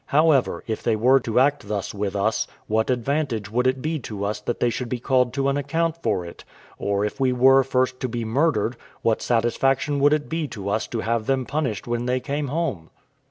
However, 0.07 0.63
if 0.65 0.81
they 0.81 0.95
were 0.95 1.19
to 1.19 1.39
act 1.39 1.67
thus 1.67 1.93
with 1.93 2.15
us, 2.15 2.47
what 2.65 2.89
advantage 2.89 3.51
would 3.51 3.67
it 3.67 3.83
be 3.83 3.99
to 3.99 4.23
us 4.23 4.39
that 4.41 4.59
they 4.59 4.71
should 4.71 4.89
be 4.89 4.97
called 4.99 5.31
to 5.35 5.47
an 5.47 5.57
account 5.57 5.95
for 6.01 6.25
it? 6.25 6.43
or 6.79 7.05
if 7.05 7.19
we 7.19 7.31
were 7.31 7.61
first 7.63 7.99
to 7.99 8.09
be 8.09 8.25
murdered, 8.25 8.77
what 9.03 9.21
satisfaction 9.21 9.99
would 9.99 10.11
it 10.13 10.27
be 10.27 10.47
to 10.47 10.69
us 10.69 10.87
to 10.87 11.01
have 11.01 11.27
them 11.27 11.45
punished 11.45 11.85
when 11.85 12.07
they 12.07 12.19
came 12.19 12.47
home? 12.47 12.89